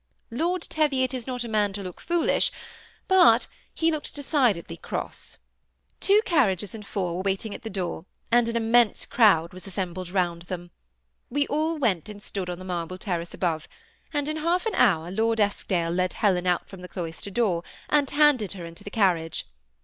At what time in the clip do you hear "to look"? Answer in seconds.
1.73-2.01